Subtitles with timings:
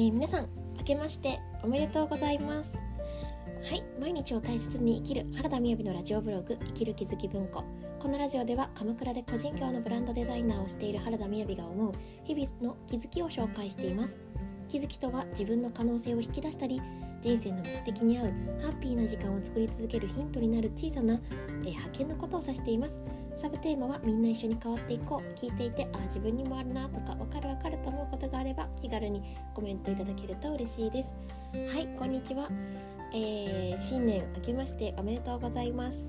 [0.00, 2.78] えー、皆さん明けましておめでとうございます。
[3.68, 7.62] はい毎日を大切に生きる原田みやびのラジオブログ生きる気づき文庫。
[7.98, 11.92] このラジオでは鎌倉で個人業のブランドデザイナーをしている原田みやびが思う
[12.24, 14.18] 日々の気づきを紹介しています。
[14.70, 16.80] 気づきとは自分の可能性を引き出したり
[17.20, 18.26] 人生の目的に合う
[18.62, 23.02] ハッピーな時間を作り続けるヒントになる小さな、えー、派遣のことを指しています。
[23.40, 25.32] サブテーマはみんな一緒に変わっていこう。
[25.32, 31.10] 聞いていてあ自分にもあるなとかわかるわかると思うことがあれば気軽にコメントいただけると嬉しいです。
[31.72, 32.50] はいこんにちは、
[33.14, 36.04] えー、新年明けましておめでとうございます。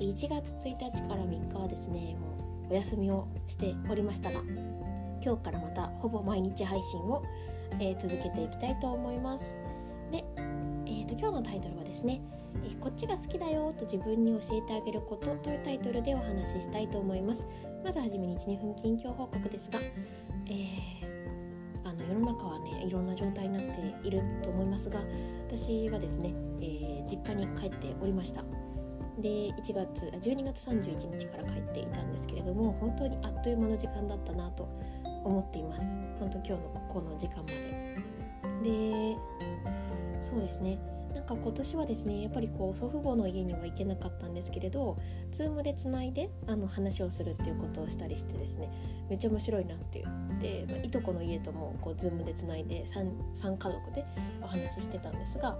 [0.00, 4.42] 1月1日から3日はですねもうお休みをしておりましたが
[5.24, 7.22] 今日からまたほぼ毎日配信を、
[7.80, 9.54] えー、続けていきたいと思います。
[10.12, 12.20] で、えーと、今日のタイトルはですね
[12.64, 17.46] えこっちが好きだよと自分に教えてあげることというタイトルでお話ししたいと思います。
[17.84, 19.78] まずはじめに12分近況報告ですが、
[20.46, 25.00] えー、あの世の中はねいろんな状態になっていると思いますが
[25.48, 28.44] 私はですね、えー、実家に帰っておりました。
[29.18, 34.68] で1月12月31日から帰っていたんですけれども本当にあっという間の時間だったなと
[35.24, 35.84] 思っています。
[36.18, 37.86] 本当今日のここの時間まで。
[38.62, 39.16] で
[40.20, 40.78] そうですね。
[41.16, 44.98] なんか今年はですねやっぱりこう祖父母の家には行けなかったんですけれど
[45.32, 48.70] Zoom でつないであの話をするっていうことをしたりしてですね
[49.08, 50.04] めっちゃ面白いなっていう。
[50.42, 54.04] で、まあ、いとこの家ともこう Zoom でつないで 3, 3家族で
[54.42, 55.52] お話ししてたんですが、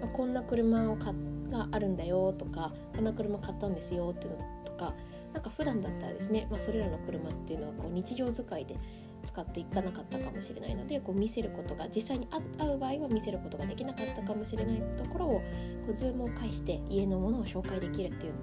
[0.00, 1.12] まあ、こんな車をか
[1.50, 4.94] があるんだよとかこんな車買ったんですよっていうのとか
[5.32, 8.76] なんか普段だったらですね、まあ、それらの車っていうのはこう日常使いで
[9.20, 15.42] 使っていかなかったかもしれないのでこう見せることが実際に会う場合は見せることができなかったかもしれないところをこ
[15.88, 18.38] う Zoom を介して家のものを紹介できるっていうの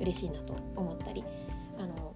[0.00, 1.24] 嬉しいなと思ったり
[1.78, 2.14] あの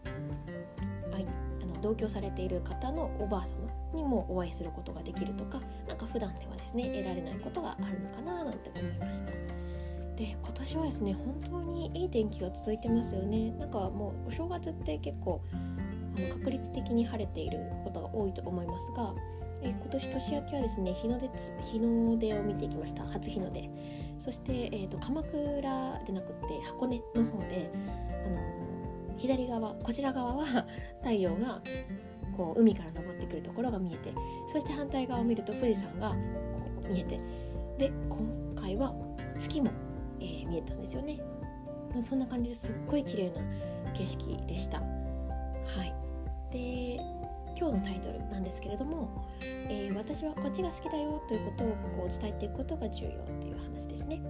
[1.13, 9.33] あの同居されている方のおばあ様にもお会いすることができるとか何か普段ではですね得られないことがあるのかななんて思いました。
[10.17, 15.43] で今年はですね本当にいい天気が続いてますよねなんかもうお正月って結構
[16.17, 19.15] あの確率的に晴れていることが多いと思いますが、
[19.63, 21.31] え今年年明けはですね日の出
[21.71, 23.05] 日の出を見ていきました。
[23.05, 23.69] 初日の出。
[24.19, 27.71] そして、えーと、鎌倉じゃなくて箱根の方で、
[28.27, 28.41] あの
[29.19, 30.45] 左側こちら側は
[31.03, 31.61] 太陽が
[32.37, 34.13] こう海から昇ってくるところが見えて
[34.47, 36.17] そして反対側を見ると富士山がこ
[36.89, 37.21] う見えて。
[37.79, 38.95] で今回は
[39.39, 39.71] 月も、
[40.19, 41.21] えー、見えたんですよね。
[42.01, 43.41] そんな感じですっごい綺麗な
[43.93, 44.79] 景色でした。
[44.79, 45.95] はい。
[46.53, 47.01] で
[47.59, 54.21] 今日のタイトルなんですけれども、えー、私はこっちが好きだよということをこう伝えていくことが重要っていう話ですね。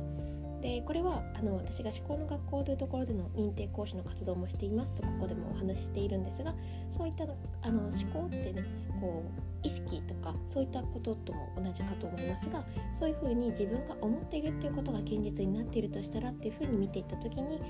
[0.62, 6.54] でこれはあの私が思考の学校というところでの認定講師の活動もしていますとここでもお話ししているんですが
[6.91, 7.25] そういった
[7.62, 8.65] あの思考ってね
[9.00, 9.22] こ
[9.62, 12.65] う意識とかそういったこととも同じかと思いますが
[12.98, 17.60] そういうふうに自分が思っているっていうことが現実になっているとしたらっていうふうに見ていった時に、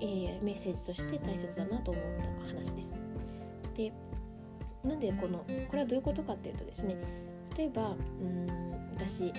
[0.00, 2.04] えー、メッセージとして大切だなと思っ
[2.40, 3.03] た話です。
[3.74, 3.92] で
[4.84, 6.96] なんでこのこれはどういうことかっていうとですね
[7.56, 8.46] 例えばうん
[8.96, 9.32] 私もっ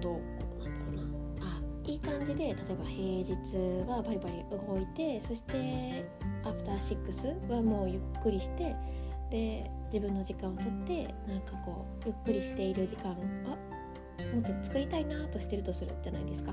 [0.00, 0.20] とこ
[0.60, 6.04] うなんだろうなあいい感じで例えば平日はバリバリ動いてそして
[6.44, 8.74] アフターシックスはもうゆっくりして
[9.30, 13.16] で自分の時間をとってなんかこうゆっくりしている時間は
[14.34, 16.52] もっと作りたいなとしてるとするじゃないですか。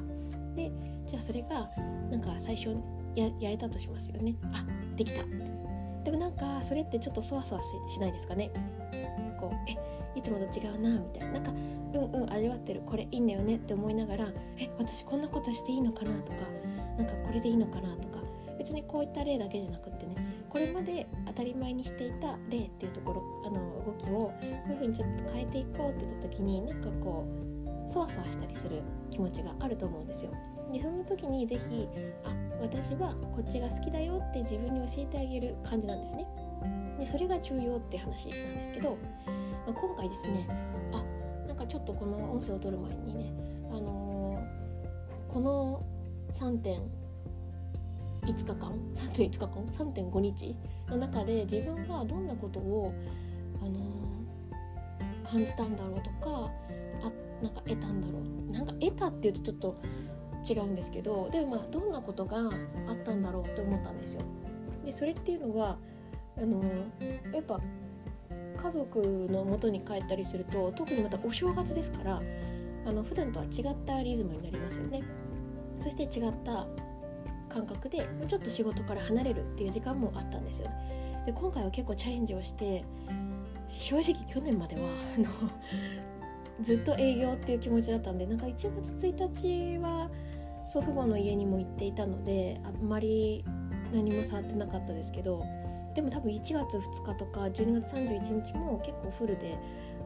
[0.55, 0.71] で
[1.07, 1.69] じゃあそれが
[2.09, 2.75] なんか最初
[3.15, 4.35] ややれたとしますよね。
[4.53, 5.23] あできた
[6.03, 8.51] でもなんかそれってちょっとそわそわしないですかね？
[9.39, 9.77] こうえ
[10.17, 11.33] いつもと違うなみたいな。
[11.33, 14.27] なんかうんうん味わってるこれいいんだよねって思いながら
[14.57, 16.37] え私こんなことしていいのかなとか
[16.97, 18.23] なんかこれでいいのかなとか。
[18.55, 20.15] 別にこういった例だけじゃなくってね
[20.47, 24.33] これまで当たり前にしていた例っていうところあの動きをこ
[24.69, 28.81] ういうふうにちょっと変えていこうって言った時になんかこうそわそわしたりする
[29.11, 30.31] 気持ちがあると思うんですよ。
[30.71, 31.89] でその時に是非
[32.23, 32.29] あ
[32.63, 36.25] 私はこっちが好きだよって自分に教えてあげる感じなんですね。
[36.97, 40.47] でそれが重要って話なんですけど、まあ、今回ですね
[40.93, 41.03] あ
[41.45, 43.33] なんかちょっとこの音声を取る前にね、
[43.69, 45.85] あのー、この
[46.31, 46.81] 3点
[48.21, 50.55] 5日間3.5日間3.5日
[50.87, 52.93] の中で自分がどんなことを、
[53.61, 56.49] あのー、感じたんだろうとか
[57.03, 57.11] あ
[57.43, 58.19] なんか得たんだろ
[58.49, 59.75] うなんか得たっていうとちょっと
[60.47, 64.21] 違うんですけどでもまあどんなことがあったんだろうって思ったんですよ。
[64.85, 65.77] でそれっていうのは
[66.37, 66.61] あの
[67.33, 67.59] やっぱ
[68.57, 68.99] 家族
[69.29, 72.21] の元に帰ったりすると特にまたお正月ですから
[72.85, 75.03] あの普段とは違ったリズムになりますよね。
[75.79, 76.67] そして違った
[77.49, 80.69] 感覚でちょっと仕事から離れるっていう時間もあったんですよ。
[80.69, 82.83] ねで今回は結構チャレンジをして
[83.67, 84.81] 正直去年までは
[85.17, 85.27] あの
[86.61, 90.09] ずっと営業っていう気持ちだったんでなんか1月1日は
[90.65, 93.43] 祖父母の家にも行っていたのであんまり
[93.93, 95.43] 何も触ってなかったですけど
[95.95, 99.57] でも多分1月2日とか12月31日も結構フルで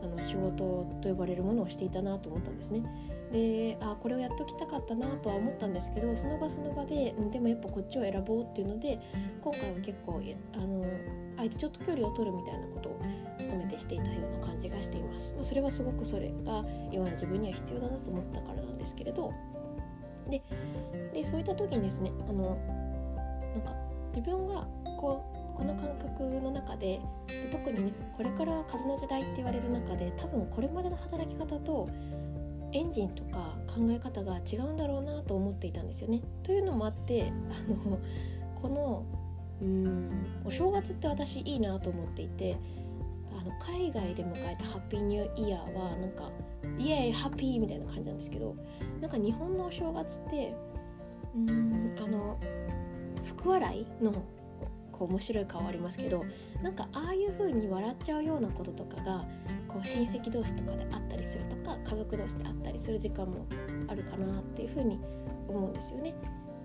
[0.04, 2.84] あの仕事と呼ばれるものをしていたなと思ったんですね。
[3.32, 9.00] であこれをやっときたかったなとは思ったんですけどその場その場で、うん、でもやっぱこっちを選ぼうっていうので
[9.42, 10.22] 今回は結構
[10.54, 10.86] あの
[11.38, 13.02] あえてちょっと距離を取るみたいなことを
[13.50, 15.36] 努めてしていたような感じがしています。
[15.42, 19.34] それはすごくそれが今の自分には必要だなと思ったからなんですけれど
[20.30, 20.42] で
[21.14, 22.58] でそういった時にですねあの
[23.54, 23.74] なんか
[24.16, 31.90] 自分がこうこの感覚の中でで特にねこれから風の時代って言われる中で多分これまでの働き方と
[32.74, 36.22] エンジンとか考え方が違うんだろうなと思っていたんですよね。
[36.44, 38.00] というのもあってあの
[38.62, 39.06] この
[39.62, 40.12] うん
[40.46, 42.58] お正月って私いいなと思っていて
[43.48, 46.30] の海外で迎えたハッピーニューイヤーはなんか
[46.78, 48.56] イエーイハッピーみたいな感じなんですけど
[49.02, 50.56] なんか日本のお正月って
[51.36, 52.40] うんあの
[53.24, 54.12] 福笑いの
[54.92, 56.26] こう面白い顔ありますけど
[56.62, 59.26] なんかああいう風に笑っちゃうようなこととかが
[59.68, 63.46] こう親戚同士とかであったりするとか家族同士であったりする時間も
[63.88, 65.00] あるかなっていう風に
[65.48, 66.16] 思うんですよね。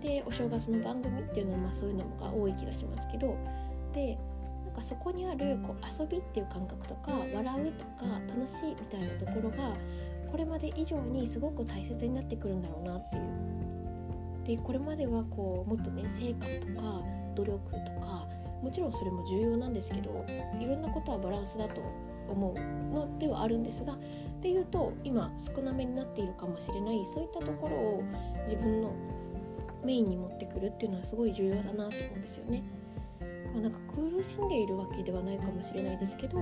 [0.00, 3.36] でお正月の番組っていうのはまあそういうのが多い気がしますけど
[3.92, 4.18] で
[4.72, 9.76] なんかそこにあるこう遊びっていう感覚とか笑うとか楽しいみたいなところが
[10.30, 13.22] これまで以上にすごく大切になってくるんだろうなっていう。
[14.44, 17.02] でこれまではこうもっとね成果とか
[17.36, 18.26] 努力とか
[18.62, 20.24] もちろんそれも重要なんですけど
[20.60, 21.80] いろんなことはバランスだと
[22.28, 23.96] 思うのではあるんですがっ
[24.40, 28.02] ていうと今少なめになっているかもしれないそういったところを
[28.44, 28.92] 自分の
[29.84, 32.62] メインに持ってくるっていうのはすごい重要だなと思うんですよね。
[33.52, 36.38] まあ、なんか苦しんでいるわけではないかもしれないですけど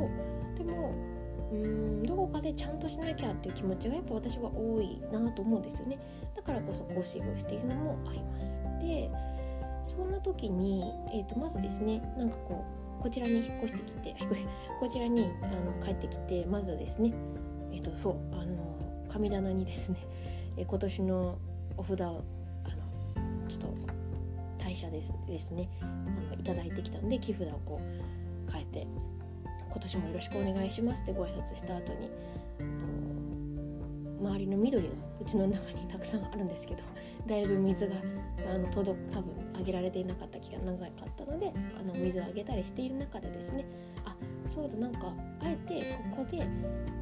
[0.57, 0.95] でも
[1.53, 5.99] うんどこかでちゃんとしなきゃっていう気持ちがやっぱ私は多いなと思うんですよね。
[6.37, 8.61] だからこそ講師業しているのもあります。
[8.81, 9.11] で
[9.85, 12.65] そんな時に、えー、とまずですねなんかこ
[12.99, 14.15] うこちらに引っ越してきて
[14.79, 17.13] こちらにあの帰ってきてまずですね
[17.73, 18.55] えっ、ー、とそうあの
[19.09, 19.99] 神棚にですね、
[20.57, 21.39] えー、今年の
[21.77, 22.23] お札をあの
[23.49, 24.00] ちょっと
[24.71, 25.69] 代謝ですですね。
[25.83, 27.81] あのいただいてきたんで木札をこ
[28.49, 28.87] う変えて
[29.69, 32.09] 今年もよろしくお願いしますってご挨拶した後に
[34.21, 36.83] 周りの緑がうちの中にたくさんあるんですけど
[37.27, 37.97] だいぶ水が
[38.53, 43.65] あの届く多分あげられていなかった期間長かったのであの水をあげたりしている中でですね
[44.05, 44.15] あ
[44.49, 45.13] そうだなんか
[45.43, 46.45] あえてここで、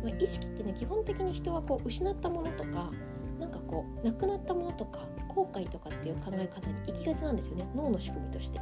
[0.05, 2.91] まあ、意識ってね基本的に人はこう失ったものとか
[3.39, 5.01] なんかこうなくなったものとか
[5.39, 8.61] 後悔とかっていう考え方に行きがちなんですよね脳の仕組みとして。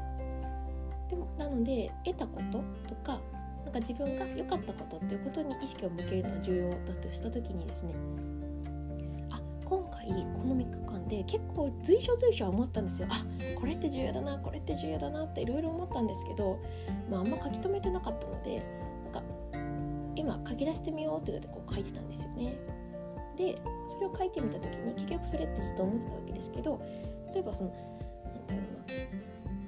[1.08, 3.20] でもなので得たこととか
[3.64, 7.94] なんか自分が良かったことっていうことに意識を向けるのは重要だとした時にですね
[9.30, 13.24] あ今回この3日間で結構随所随所は思ったんですよあ
[13.58, 16.58] これって重要だなこれって重要だなっていろいろ思ったんですけど、
[17.08, 18.62] まあ、あんま書き留めてなかったので
[19.04, 19.22] なんか
[20.16, 22.54] 今書き出してみようって言ってこう書いてたんですよね。
[23.36, 26.80] でそれを書いてみた時に結局それってずっと思ってたわけですけど
[27.32, 27.70] 例えばその
[28.32, 29.04] 何て言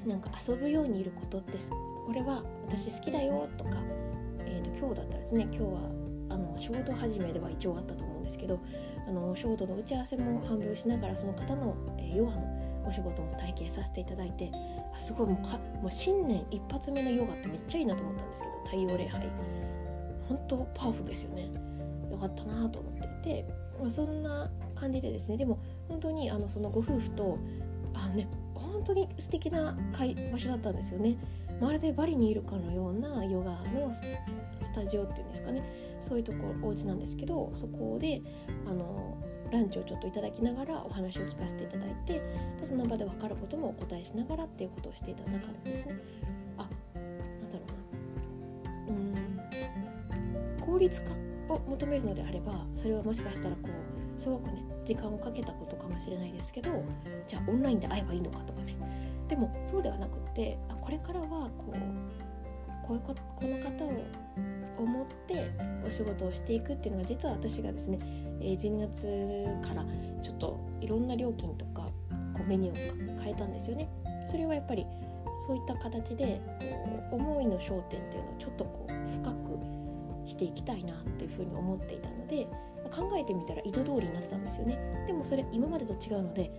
[0.07, 3.79] うのなんか遊ぶようにいることってこれは私好きだよとか、
[4.41, 5.81] えーと、今日だったらですね今日は
[6.31, 8.59] あの仕事始めでは一応あったと思うんですけど
[9.07, 14.51] あの仕事の打ち合わせも半分しながらその方の、えー、ヨガのお仕事も体験させていただいて
[14.95, 19.29] あすごいもうかもう新年一発目のヨガってめっちゃいいなと思ったんですけど太陽礼拝。
[20.29, 21.49] 本当パワフルですよね。
[22.11, 22.98] よかったなと思って。
[23.29, 23.45] て、
[23.79, 25.37] まあ、そんな感じでですね。
[25.37, 25.59] でも
[25.89, 27.39] 本当にあのそのご夫婦と
[27.95, 29.77] あのね本当に素敵な
[30.33, 31.17] 場所だったんですよね。
[31.61, 35.63] まるでバリにいるかのようなヨガのスタジオっていうんですかね。
[36.01, 38.23] そういうところお家なんですけどそこで
[38.69, 39.17] あの
[39.51, 42.21] ランチをちょっといただきながらお話を聞かせていただいて
[42.61, 45.97] でその場で分かることもお答えしながらっていうことをしていた中でですね。
[46.57, 47.01] あな
[47.49, 47.65] んだろ
[48.89, 48.95] うな。
[48.95, 48.99] う
[50.61, 56.71] ん効率化を求めるのであればそれはもしかしたらこうすごくね時間をかけたことかもしれないですけど
[57.27, 58.77] じゃあオンラインで会えばいいのかとかね
[59.29, 61.73] でもそうではなくってあこれからはこう
[62.87, 63.93] こういうここの方を
[64.79, 65.51] 思って
[65.87, 67.99] お仕事をしていくっていうのが実は私がですね
[68.41, 69.85] 12月から
[70.23, 71.83] ちょっといろんな料金とか
[72.33, 73.89] こうメニューを変えたんですよね。
[74.27, 74.87] それはやっぱり
[75.47, 76.41] そういった形で
[77.11, 79.78] こう思いの焦点っていうのをちょっとこう深く
[80.29, 82.47] していきたいなっていうふうに思っていたので
[82.91, 84.79] 考えてみたら意図通りになってたんですよね。
[85.07, 86.51] でもそれ今までと違うので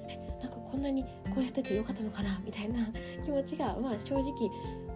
[0.79, 2.87] んかこんなにこうやっててよかったのかなみたいな
[3.23, 4.33] 気持ちがまあ正直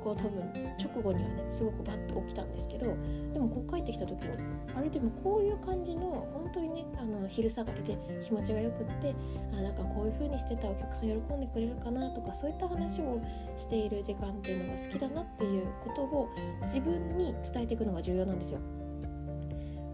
[0.03, 0.43] こう多分
[0.77, 2.87] 直後にはねすごくバッと起きたんですけど
[3.33, 4.29] でもこう帰ってきた時に
[4.75, 9.15] あれでもこういう感じの本当にねあの昼下がりで気持ちがよくって
[9.53, 13.21] あなんかこういう風にしてたお客さん喜んでくれるかなとかそういった話を
[13.57, 16.29] している時間っていうのが好きだなっていうことを
[16.63, 18.59] 自分に伝えていくのが重要なんですよ。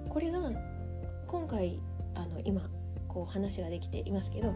[0.10, 0.52] これが
[1.28, 1.80] 今回
[2.16, 2.68] あの今
[3.08, 4.54] こう話ができていますけどあ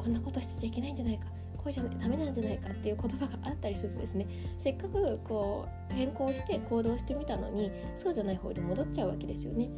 [0.00, 1.26] こんなことしちゃいけないんじゃないか
[1.58, 4.26] これじゃダメなんじゃないかっていう言葉があったりするとですね
[4.58, 9.68] せっかくこう変更して行動してみたのにそうじゃない方に戻っちゃうわけですよね。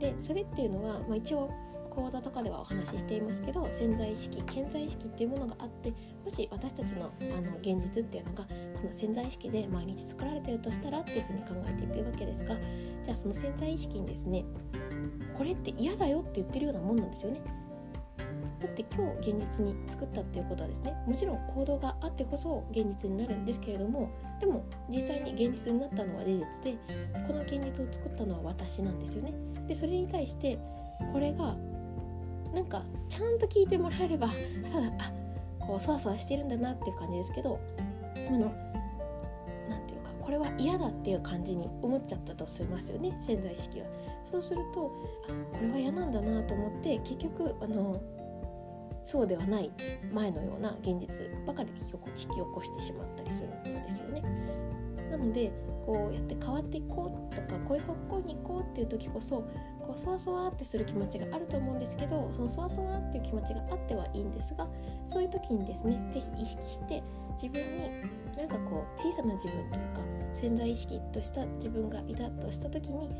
[0.00, 1.50] でそれっていうのは、まあ、一応
[1.90, 12.56] 講座とかではお話ししていますけど潜在意識潜在意識っていうものがあってもし私たちのあの現実っていうのがこの潜在意識で毎日作られてるとしたらっていうふうに考えていくわけですが
[13.04, 14.44] じゃあその潜在意識にですね
[15.36, 17.40] これって嫌だよって言ってるようなもんなんですよね。
[18.60, 26.78] だって今日現実に作ったっていうことはですねもちろん行動があってこそ現実になるんですけれどもでも実際に現実になったのは事実で
[27.26, 29.32] この現実を作ったのは私なんですよね。
[29.66, 30.58] でそれに対して
[31.12, 31.56] これが
[32.52, 34.28] なんかちゃんと聞いてもらえれば
[34.72, 35.12] ただあ
[35.60, 37.60] こうそわそわしてるんだなっていう感じですけど
[38.16, 38.52] あの
[39.68, 43.86] 何ていうかこれは嫌だっていう感じに思っちゃったとしますよね潜在意識が
[44.24, 44.92] そうすると
[45.28, 48.00] あこれは嫌なんだなと思って結局あの
[49.04, 49.70] そうではない
[50.12, 54.22] 前のような現実ばかり引き起こしてしまったりするんですよね。
[55.10, 55.52] なので
[55.84, 59.38] こうやって変わっていこうとかこういう方向に行こうっていう時こそ
[59.80, 64.68] こうそわそわってする気持ちがあると思うんですけどそのそわそわっていう気持ちがあってはいいんですが
[65.08, 67.02] そういう時にですね是非意識して
[67.42, 67.90] 自分に
[68.36, 70.00] なんかこう小さな自分というか
[70.32, 73.10] 潜在意識とした自分がいたとした時に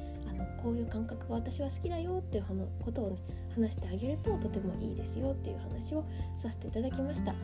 [0.62, 2.45] こういう感覚が私は好きだよっていう
[2.85, 3.17] ことをね
[3.55, 6.05] 話してあげるととてもいいですよっていう話を
[6.38, 7.33] させていただきました。
[7.33, 7.37] は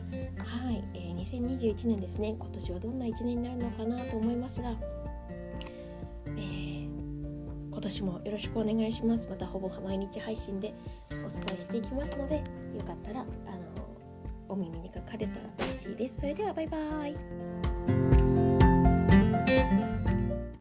[0.71, 2.35] い、えー、2021年ですね。
[2.39, 4.73] 今年はどんな1年になるのかなと思いますが、
[6.27, 6.89] えー、
[7.69, 9.27] 今年もよろしくお願いします。
[9.29, 10.73] またほぼ毎日配信で
[11.11, 13.27] お伝えしていきますのでよかったらあの
[14.49, 16.17] お耳にかかれたら嬉しいです。
[16.17, 17.66] それではバイバーイ。